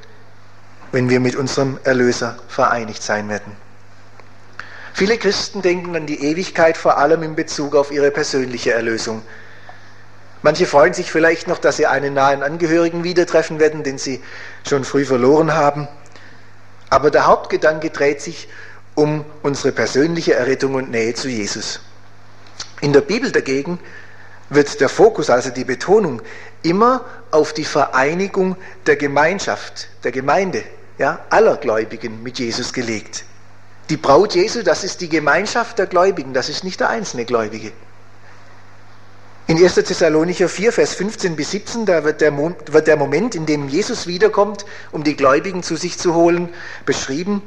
[0.92, 3.56] wenn wir mit unserem Erlöser vereinigt sein werden.
[4.94, 9.22] Viele Christen denken an die Ewigkeit vor allem in Bezug auf ihre persönliche Erlösung.
[10.42, 14.20] Manche freuen sich vielleicht noch, dass sie einen nahen Angehörigen wieder treffen werden, den sie
[14.68, 15.88] schon früh verloren haben.
[16.90, 18.50] Aber der Hauptgedanke dreht sich
[18.96, 21.82] um unsere persönliche Errettung und Nähe zu Jesus.
[22.82, 23.80] In der Bibel dagegen
[24.52, 26.22] wird der Fokus, also die Betonung,
[26.62, 30.64] immer auf die Vereinigung der Gemeinschaft, der Gemeinde,
[30.98, 33.24] ja, aller Gläubigen mit Jesus gelegt.
[33.90, 37.72] Die Braut Jesu, das ist die Gemeinschaft der Gläubigen, das ist nicht der einzelne Gläubige.
[39.48, 39.76] In 1.
[39.76, 44.06] Thessalonicher 4, Vers 15 bis 17, da wird der, wird der Moment, in dem Jesus
[44.06, 46.50] wiederkommt, um die Gläubigen zu sich zu holen,
[46.86, 47.42] beschrieben.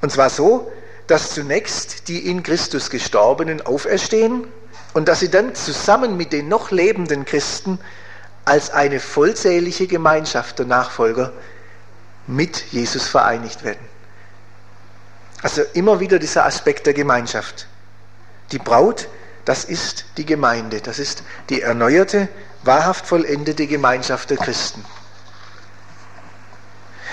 [0.00, 0.70] Und zwar so,
[1.06, 4.46] dass zunächst die in Christus Gestorbenen auferstehen
[4.94, 7.78] und dass sie dann zusammen mit den noch lebenden Christen
[8.44, 11.32] als eine vollzählige Gemeinschaft der Nachfolger
[12.26, 13.84] mit Jesus vereinigt werden.
[15.42, 17.66] Also immer wieder dieser Aspekt der Gemeinschaft.
[18.50, 19.08] Die Braut
[19.48, 22.28] das ist die Gemeinde, das ist die erneuerte,
[22.64, 24.84] wahrhaft vollendete Gemeinschaft der Christen.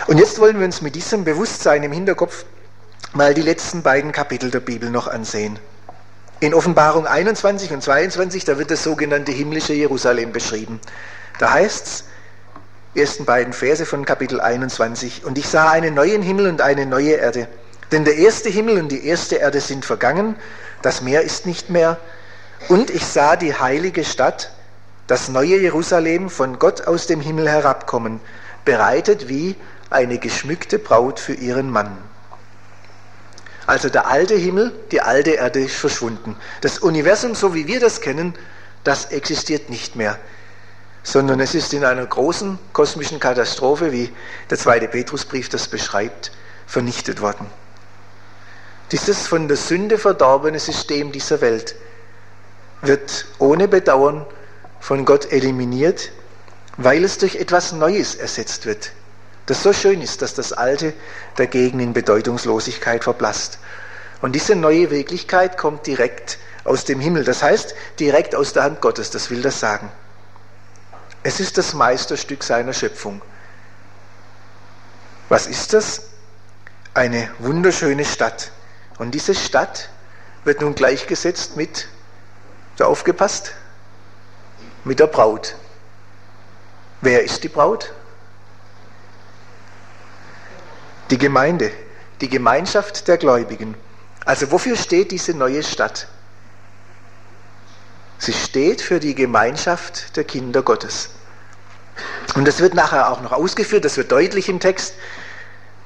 [0.07, 2.43] Und jetzt wollen wir uns mit diesem Bewusstsein im Hinterkopf
[3.13, 5.57] mal die letzten beiden Kapitel der Bibel noch ansehen.
[6.41, 10.81] In Offenbarung 21 und 22, da wird das sogenannte himmlische Jerusalem beschrieben.
[11.39, 12.03] Da heißt es,
[12.93, 17.13] ersten beiden Verse von Kapitel 21, und ich sah einen neuen Himmel und eine neue
[17.13, 17.47] Erde.
[17.93, 20.35] Denn der erste Himmel und die erste Erde sind vergangen,
[20.81, 21.97] das Meer ist nicht mehr,
[22.67, 24.51] und ich sah die heilige Stadt,
[25.07, 28.19] das neue Jerusalem, von Gott aus dem Himmel herabkommen,
[28.65, 29.55] bereitet wie
[29.89, 31.97] eine geschmückte Braut für ihren Mann.
[33.67, 36.35] Also der alte Himmel, die alte Erde ist verschwunden.
[36.61, 38.35] Das Universum, so wie wir das kennen,
[38.83, 40.19] das existiert nicht mehr,
[41.01, 44.11] sondern es ist in einer großen kosmischen Katastrophe, wie
[44.49, 46.31] der zweite Petrusbrief das beschreibt,
[46.67, 47.47] vernichtet worden.
[48.91, 51.75] Dieses von der Sünde verdorbene System dieser Welt
[52.83, 54.25] wird ohne Bedauern
[54.79, 56.11] von Gott eliminiert,
[56.77, 58.91] weil es durch etwas Neues ersetzt wird,
[59.45, 60.93] das so schön ist, dass das Alte
[61.35, 63.59] dagegen in Bedeutungslosigkeit verblasst.
[64.21, 68.81] Und diese neue Wirklichkeit kommt direkt aus dem Himmel, das heißt direkt aus der Hand
[68.81, 69.91] Gottes, das will das sagen.
[71.21, 73.21] Es ist das Meisterstück seiner Schöpfung.
[75.27, 76.03] Was ist das?
[76.93, 78.51] Eine wunderschöne Stadt.
[78.99, 79.89] Und diese Stadt
[80.43, 81.87] wird nun gleichgesetzt mit
[82.79, 83.53] ihr aufgepasst?
[84.83, 85.55] Mit der Braut.
[87.01, 87.91] Wer ist die Braut?
[91.11, 91.71] Die Gemeinde,
[92.21, 93.75] die Gemeinschaft der Gläubigen.
[94.25, 96.07] Also wofür steht diese neue Stadt?
[98.17, 101.09] Sie steht für die Gemeinschaft der Kinder Gottes.
[102.33, 104.95] Und das wird nachher auch noch ausgeführt, das wird deutlich im Text.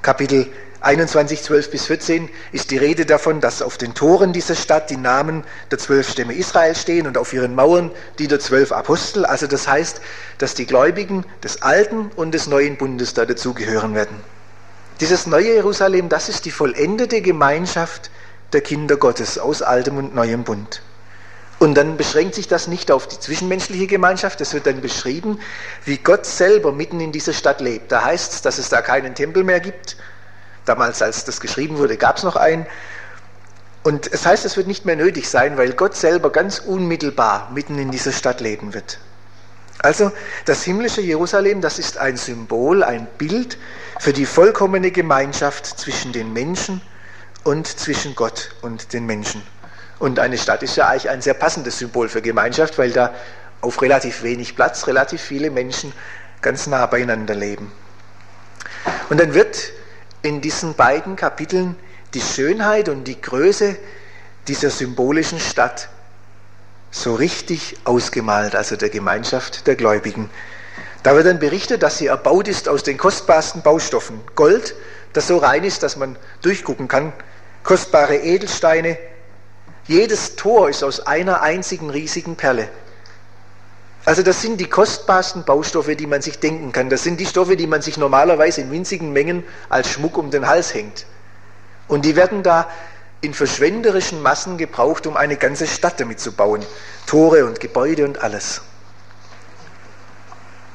[0.01, 0.47] Kapitel
[0.81, 4.95] 21, 12 bis 14 ist die Rede davon, dass auf den Toren dieser Stadt die
[4.95, 9.25] Namen der zwölf Stämme Israel stehen und auf ihren Mauern die der zwölf Apostel.
[9.25, 9.99] Also das heißt,
[10.37, 14.15] dass die Gläubigen des Alten und des Neuen Bundes da dazugehören werden.
[14.99, 18.11] Dieses neue Jerusalem, das ist die vollendete Gemeinschaft
[18.53, 20.81] der Kinder Gottes aus Altem und Neuem Bund.
[21.59, 25.39] Und dann beschränkt sich das nicht auf die zwischenmenschliche Gemeinschaft, es wird dann beschrieben,
[25.85, 27.91] wie Gott selber mitten in dieser Stadt lebt.
[27.91, 29.97] Da heißt es, dass es da keinen Tempel mehr gibt,
[30.69, 32.67] Damals, als das geschrieben wurde, gab es noch einen.
[33.81, 37.79] Und es heißt, es wird nicht mehr nötig sein, weil Gott selber ganz unmittelbar mitten
[37.79, 38.99] in dieser Stadt leben wird.
[39.81, 40.11] Also
[40.45, 43.57] das himmlische Jerusalem, das ist ein Symbol, ein Bild
[43.99, 46.81] für die vollkommene Gemeinschaft zwischen den Menschen
[47.43, 49.41] und zwischen Gott und den Menschen.
[49.97, 53.13] Und eine Stadt ist ja eigentlich ein sehr passendes Symbol für Gemeinschaft, weil da
[53.61, 55.93] auf relativ wenig Platz relativ viele Menschen
[56.41, 57.71] ganz nah beieinander leben.
[59.09, 59.71] Und dann wird
[60.21, 61.75] in diesen beiden Kapiteln
[62.13, 63.77] die Schönheit und die Größe
[64.47, 65.89] dieser symbolischen Stadt
[66.91, 70.29] so richtig ausgemalt, also der Gemeinschaft der Gläubigen.
[71.03, 74.19] Da wird dann berichtet, dass sie erbaut ist aus den kostbarsten Baustoffen.
[74.35, 74.75] Gold,
[75.13, 77.13] das so rein ist, dass man durchgucken kann,
[77.63, 78.97] kostbare Edelsteine.
[79.87, 82.67] Jedes Tor ist aus einer einzigen riesigen Perle.
[84.05, 86.89] Also das sind die kostbarsten Baustoffe, die man sich denken kann.
[86.89, 90.47] Das sind die Stoffe, die man sich normalerweise in winzigen Mengen als Schmuck um den
[90.47, 91.05] Hals hängt.
[91.87, 92.69] Und die werden da
[93.21, 96.65] in verschwenderischen Massen gebraucht, um eine ganze Stadt damit zu bauen.
[97.05, 98.61] Tore und Gebäude und alles.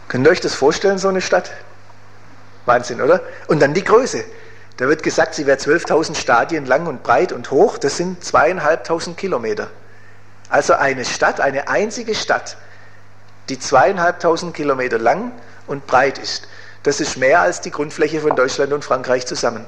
[0.09, 1.51] Könnt ihr euch das vorstellen, so eine Stadt?
[2.67, 3.21] Wahnsinn, oder?
[3.47, 4.25] Und dann die Größe.
[4.77, 7.79] Da wird gesagt, sie wäre 12.000 Stadien lang und breit und hoch.
[7.79, 9.71] Das sind zweieinhalbtausend Kilometer.
[10.49, 12.57] Also eine Stadt, eine einzige Stadt,
[13.49, 15.33] die zweieinhalbtausend Kilometer lang
[15.67, 16.49] und breit ist.
[16.83, 19.65] Das ist mehr als die Grundfläche von Deutschland und Frankreich zusammen.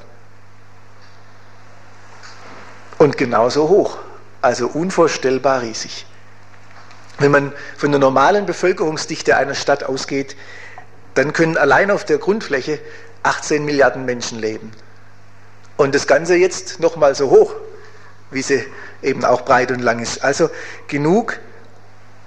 [2.98, 3.98] Und genauso hoch,
[4.40, 6.06] also unvorstellbar riesig.
[7.18, 10.36] Wenn man von der normalen Bevölkerungsdichte einer Stadt ausgeht,
[11.14, 12.78] dann können allein auf der Grundfläche
[13.22, 14.72] 18 Milliarden Menschen leben.
[15.76, 17.54] Und das Ganze jetzt nochmal so hoch,
[18.30, 18.64] wie sie
[19.02, 20.22] eben auch breit und lang ist.
[20.24, 20.50] Also
[20.88, 21.38] genug,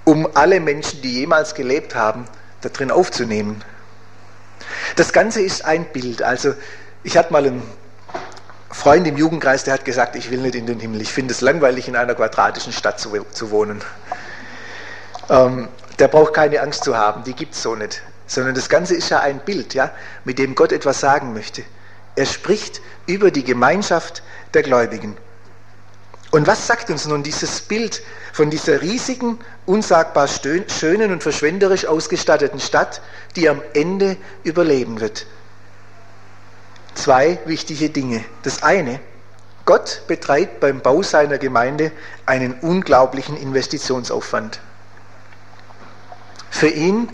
[0.06, 2.26] um alle Menschen, die jemals gelebt haben,
[2.62, 3.64] da drin aufzunehmen.
[4.96, 6.22] Das Ganze ist ein Bild.
[6.22, 6.54] Also
[7.04, 7.64] ich hatte mal einen
[8.80, 11.02] Freund im Jugendkreis, der hat gesagt, ich will nicht in den Himmel.
[11.02, 13.82] Ich finde es langweilig, in einer quadratischen Stadt zu, zu wohnen.
[15.30, 15.68] Ähm,
[16.00, 18.02] der braucht keine Angst zu haben, die gibt es so nicht.
[18.26, 19.92] Sondern das Ganze ist ja ein Bild, ja,
[20.24, 21.63] mit dem Gott etwas sagen möchte.
[22.15, 25.18] Er spricht über die Gemeinschaft der Gläubigen.
[26.32, 32.62] Und was sagt uns nun dieses Bild von dieser riesigen, unsagbar schönen und verschwenderisch ausgestatteten
[32.62, 33.02] Stadt,
[33.36, 34.15] die am Ende
[34.46, 35.26] überleben wird?
[36.95, 38.23] Zwei wichtige Dinge.
[38.43, 38.99] Das eine,
[39.65, 41.91] Gott betreibt beim Bau seiner Gemeinde
[42.25, 44.60] einen unglaublichen Investitionsaufwand.
[46.49, 47.10] Für ihn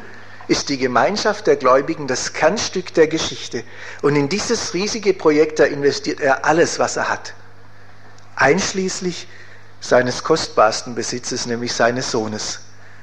[0.48, 3.64] ist die Gemeinschaft der Gläubigen das Kernstück der Geschichte.
[4.02, 7.34] Und in dieses riesige Projekt, da investiert er alles, was er hat.
[8.36, 9.28] Einschließlich
[9.82, 12.62] seines kostbarsten Besitzes, nämlich seines Sohnes.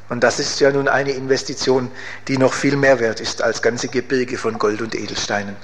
[0.09, 1.91] Und das ist ja nun eine Investition,
[2.29, 5.57] die noch viel mehr wert ist als ganze Gebirge von Gold und Edelsteinen.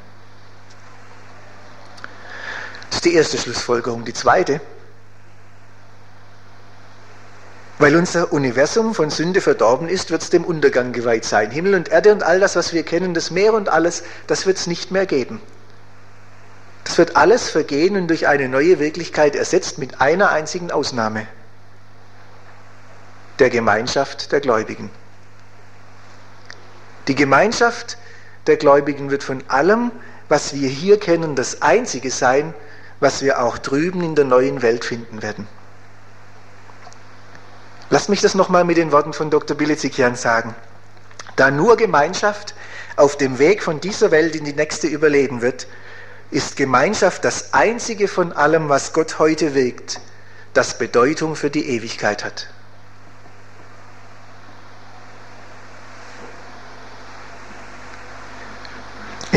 [2.91, 4.05] Das ist die erste Schlussfolgerung.
[4.05, 4.61] Die zweite,
[7.79, 11.51] weil unser Universum von Sünde verdorben ist, wird es dem Untergang geweiht sein.
[11.51, 14.59] Himmel und Erde und all das, was wir kennen, das Meer und alles, das wird
[14.59, 15.41] es nicht mehr geben.
[16.83, 21.27] Das wird alles vergehen und durch eine neue Wirklichkeit ersetzt mit einer einzigen Ausnahme.
[23.39, 24.91] Der Gemeinschaft der Gläubigen.
[27.07, 27.97] Die Gemeinschaft
[28.49, 29.93] der Gläubigen wird von allem,
[30.29, 32.55] was wir hier kennen, das Einzige sein,
[33.01, 35.47] was wir auch drüben in der neuen Welt finden werden.
[37.91, 39.57] Lass mich das nochmal mit den Worten von Dr.
[39.57, 40.55] Bilizikian sagen.
[41.37, 42.55] Da nur Gemeinschaft
[42.97, 45.69] auf dem Weg von dieser Welt in die nächste überleben wird,
[46.31, 50.01] ist Gemeinschaft das einzige von allem, was Gott heute wirkt,
[50.53, 52.49] das Bedeutung für die Ewigkeit hat.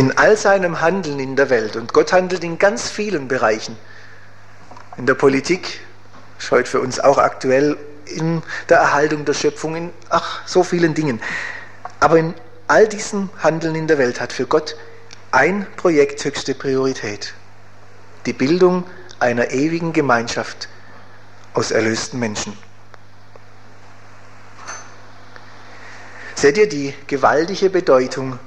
[0.01, 3.77] In all seinem Handeln in der Welt, und Gott handelt in ganz vielen Bereichen,
[4.97, 5.79] in der Politik,
[6.39, 10.95] ist heute für uns auch aktuell, in der Erhaltung der Schöpfung, in ach, so vielen
[10.95, 11.21] Dingen.
[11.99, 12.33] Aber in
[12.67, 14.75] all diesem Handeln in der Welt hat für Gott
[15.29, 17.35] ein Projekt höchste Priorität.
[18.25, 18.85] Die Bildung
[19.19, 20.67] einer ewigen Gemeinschaft
[21.53, 22.57] aus erlösten Menschen.
[26.33, 28.39] Seht ihr die gewaltige Bedeutung,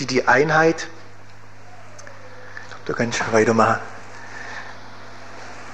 [0.00, 0.88] die die Einheit,
[2.86, 3.80] da kann ich weitermachen,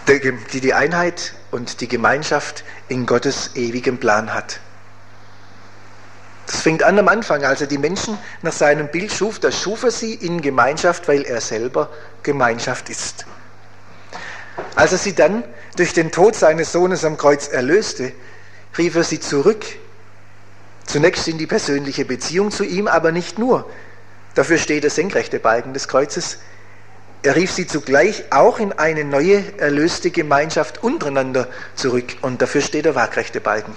[0.08, 4.60] die die Einheit und die Gemeinschaft in Gottes ewigem Plan hat.
[6.46, 9.84] Das fängt an am Anfang, als er die Menschen nach seinem Bild schuf, da schuf
[9.84, 11.88] er sie in Gemeinschaft, weil er selber
[12.22, 13.26] Gemeinschaft ist.
[14.74, 15.44] Als er sie dann
[15.76, 18.12] durch den Tod seines Sohnes am Kreuz erlöste,
[18.78, 19.64] rief er sie zurück.
[20.84, 23.68] Zunächst in die persönliche Beziehung zu ihm, aber nicht nur.
[24.36, 26.38] Dafür steht der senkrechte Balken des Kreuzes.
[27.24, 32.16] Er rief sie zugleich auch in eine neue, erlöste Gemeinschaft untereinander zurück.
[32.22, 33.74] Und dafür steht der waagrechte Balken.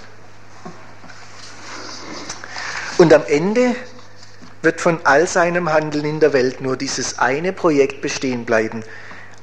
[2.98, 3.74] Und am Ende
[4.62, 8.84] wird von all seinem Handeln in der Welt nur dieses eine Projekt bestehen bleiben.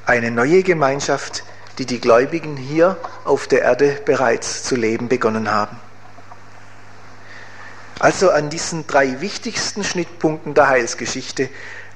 [0.06, 1.44] Eine neue Gemeinschaft
[1.78, 5.78] die die Gläubigen hier auf der Erde bereits zu leben begonnen haben.
[8.00, 11.50] Also an diesen drei wichtigsten Schnittpunkten der Heilsgeschichte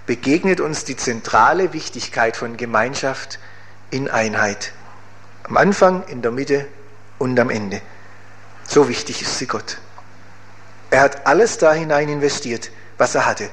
[0.06, 3.40] begegnet uns die zentrale Wichtigkeit von Gemeinschaft
[3.92, 4.74] in Einheit.
[5.44, 6.68] Am Anfang, in der Mitte
[7.20, 7.82] und am Ende.
[8.68, 9.78] So wichtig ist sie Gott.
[10.90, 13.50] Er hat alles da hinein investiert, was er hatte,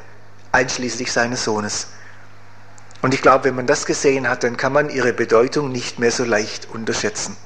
[0.53, 1.89] einschließlich seines Sohnes.
[3.03, 6.11] Und ich glaube, wenn man das gesehen hat, dann kann man ihre Bedeutung nicht mehr
[6.11, 7.37] so leicht unterschätzen.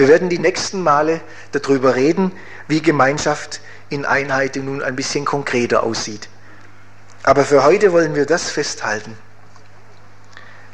[0.00, 1.20] Wir werden die nächsten Male
[1.52, 2.32] darüber reden,
[2.68, 6.30] wie Gemeinschaft in Einheit nun ein bisschen konkreter aussieht.
[7.22, 9.14] Aber für heute wollen wir das festhalten.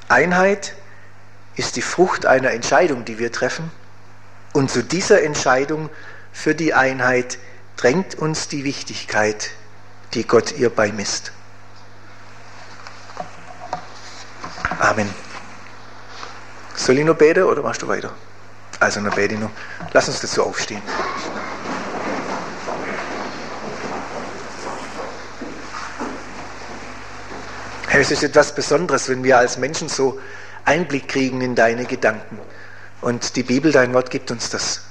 [0.06, 0.76] Einheit
[1.56, 3.72] ist die Frucht einer Entscheidung, die wir treffen.
[4.52, 5.90] Und zu dieser Entscheidung
[6.32, 7.38] für die Einheit
[7.76, 9.50] drängt uns die Wichtigkeit,
[10.14, 11.32] die Gott ihr beimisst.
[14.78, 15.12] Amen.
[16.76, 18.14] Soll ich noch beten oder machst du weiter?
[18.78, 19.50] Also noch.
[19.92, 20.82] Lass uns dazu aufstehen.
[27.88, 30.20] Herr, es ist etwas Besonderes, wenn wir als Menschen so
[30.66, 32.38] Einblick kriegen in deine Gedanken.
[33.00, 34.82] Und die Bibel, dein Wort, gibt uns das.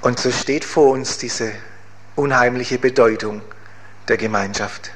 [0.00, 1.52] Und so steht vor uns diese
[2.16, 3.42] unheimliche Bedeutung
[4.08, 4.92] der Gemeinschaft.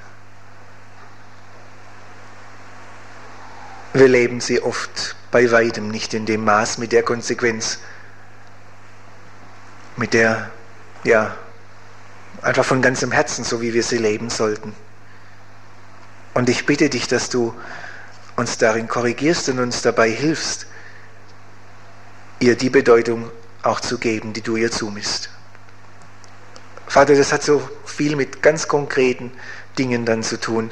[3.93, 7.79] Wir leben sie oft bei weitem nicht in dem Maß, mit der Konsequenz,
[9.99, 10.51] mit der,
[11.05, 11.37] ja,
[12.41, 14.75] einfach von ganzem Herzen, so wie wir sie leben sollten.
[16.33, 17.55] Und ich bitte dich, dass du
[18.37, 20.69] uns darin korrigierst und uns dabei hilfst,
[22.39, 23.31] ihr die Bedeutung
[23.63, 25.29] auch zu geben, die du ihr zumisst.
[26.87, 29.33] Vater, das hat so viel mit ganz konkreten
[29.79, 30.71] Dingen dann zu tun.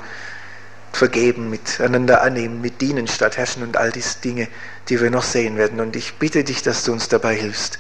[0.95, 4.49] Vergeben, miteinander annehmen, mit dienen statt herrschen und all diese Dinge,
[4.89, 5.81] die wir noch sehen werden.
[5.81, 7.79] Und ich bitte dich, dass du uns dabei hilfst.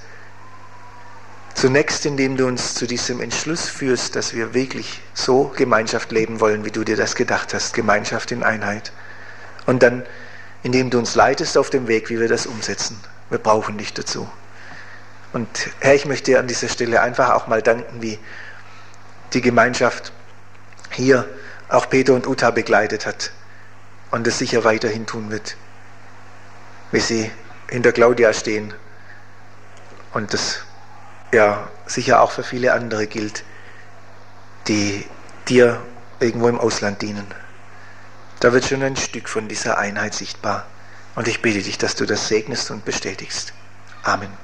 [1.54, 6.64] Zunächst, indem du uns zu diesem Entschluss führst, dass wir wirklich so Gemeinschaft leben wollen,
[6.64, 8.92] wie du dir das gedacht hast, Gemeinschaft in Einheit.
[9.64, 10.02] Und dann,
[10.64, 12.98] indem du uns leitest auf dem Weg, wie wir das umsetzen.
[13.30, 14.28] Wir brauchen dich dazu.
[15.32, 15.48] Und
[15.80, 18.18] Herr, ich möchte dir an dieser Stelle einfach auch mal danken, wie
[19.32, 20.12] die Gemeinschaft
[20.90, 21.28] hier
[21.68, 23.32] auch Peter und Uta begleitet hat
[24.10, 25.56] und es sicher weiterhin tun wird,
[26.92, 27.30] wie sie
[27.68, 28.74] hinter Claudia stehen
[30.12, 30.60] und das
[31.32, 33.44] ja sicher auch für viele andere gilt,
[34.68, 35.06] die
[35.48, 35.80] dir
[36.20, 37.26] irgendwo im Ausland dienen.
[38.40, 40.66] Da wird schon ein Stück von dieser Einheit sichtbar.
[41.14, 43.52] Und ich bitte dich, dass du das segnest und bestätigst.
[44.02, 44.43] Amen.